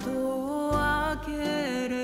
[0.00, 1.99] 窓を開ける